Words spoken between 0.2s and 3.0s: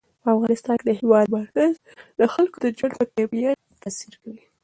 په افغانستان کې د هېواد مرکز د خلکو د ژوند